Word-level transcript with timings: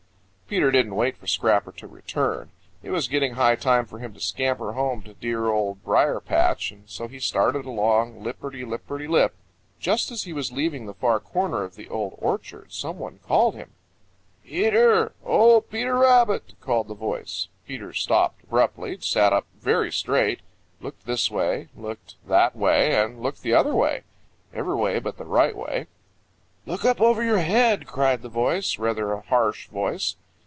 Peter 0.51 0.69
didn't 0.69 0.95
wait 0.97 1.15
for 1.15 1.27
Scrapper 1.27 1.71
to 1.71 1.87
return. 1.87 2.49
It 2.83 2.89
was 2.89 3.07
getting 3.07 3.35
high 3.35 3.55
time 3.55 3.85
for 3.85 3.99
him 3.99 4.13
to 4.15 4.19
scamper 4.19 4.73
home 4.73 5.01
to 5.03 5.13
the 5.13 5.19
dear 5.21 5.47
Old 5.47 5.81
Briar 5.81 6.19
patch 6.19 6.73
and 6.73 6.83
so 6.89 7.07
he 7.07 7.21
started 7.21 7.63
along, 7.65 8.21
lipperty 8.21 8.65
lipperty 8.65 9.07
lip. 9.07 9.33
Just 9.79 10.11
as 10.11 10.23
he 10.23 10.33
was 10.33 10.51
leaving 10.51 10.87
the 10.87 10.93
far 10.93 11.21
corner 11.21 11.63
of 11.63 11.75
the 11.75 11.87
Old 11.87 12.15
Orchard 12.17 12.73
some 12.73 12.99
one 12.99 13.19
called 13.25 13.55
him. 13.55 13.69
"Peter! 14.43 15.13
Oh, 15.25 15.61
Peter 15.61 15.97
Rabbit!" 15.97 16.55
called 16.59 16.89
the 16.89 16.95
voice. 16.95 17.47
Peter 17.65 17.93
stopped 17.93 18.43
abruptly, 18.43 18.97
sat 18.99 19.31
up 19.31 19.45
very 19.57 19.89
straight, 19.89 20.41
looked 20.81 21.05
this 21.05 21.31
way, 21.31 21.69
looked 21.77 22.15
that 22.27 22.57
way 22.57 22.93
and 22.93 23.21
looked 23.21 23.41
the 23.43 23.53
other 23.53 23.73
way, 23.73 24.01
every 24.53 24.75
way 24.75 24.99
but 24.99 25.15
the 25.17 25.23
right 25.23 25.55
way. 25.55 25.87
"Look 26.65 26.83
up 26.83 26.99
over 26.99 27.23
your 27.23 27.39
head," 27.39 27.87
cried 27.87 28.21
the 28.21 28.27
voice, 28.27 28.77
rather 28.77 29.13
a 29.13 29.21
harsh 29.21 29.69
voice. 29.69 30.17